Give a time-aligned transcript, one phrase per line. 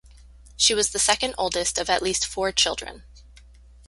[0.57, 3.03] She was the second oldest of at least four children.